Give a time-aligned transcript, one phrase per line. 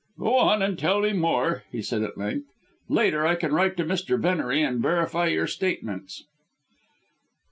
[0.17, 2.47] "Go on, and tell me more," he said at length;
[2.89, 4.19] "later I can write to Mr.
[4.19, 6.23] Venery and verify your statements."